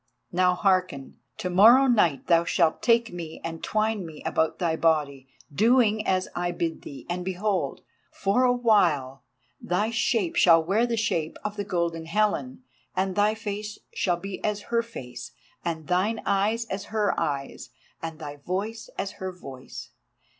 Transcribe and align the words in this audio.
"Now 0.31 0.55
hearken! 0.55 1.19
To 1.37 1.49
morrow 1.51 1.85
night 1.85 2.25
thou 2.25 2.43
shalt 2.43 2.81
take 2.81 3.13
me 3.13 3.39
and 3.43 3.63
twine 3.63 4.03
me 4.03 4.23
about 4.25 4.57
thy 4.57 4.75
body, 4.75 5.27
doing 5.53 6.07
as 6.07 6.27
I 6.35 6.51
bid 6.53 6.81
thee, 6.81 7.05
and 7.07 7.23
behold! 7.23 7.81
for 8.09 8.43
a 8.43 8.51
while 8.51 9.21
thy 9.61 9.91
shape 9.91 10.35
shall 10.35 10.63
wear 10.63 10.87
the 10.87 10.97
shape 10.97 11.37
of 11.45 11.55
the 11.55 11.63
Golden 11.63 12.07
Helen, 12.07 12.63
and 12.95 13.15
thy 13.15 13.35
face 13.35 13.77
shall 13.93 14.17
be 14.17 14.43
as 14.43 14.61
her 14.73 14.81
face, 14.81 15.33
and 15.63 15.85
thine 15.85 16.19
eyes 16.25 16.65
as 16.65 16.85
her 16.85 17.13
eyes, 17.19 17.69
and 18.01 18.17
thy 18.17 18.37
voice 18.37 18.89
as 18.97 19.11
her 19.21 19.31
voice. 19.31 19.91